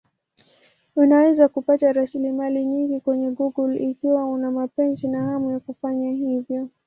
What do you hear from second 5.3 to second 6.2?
ya kufanya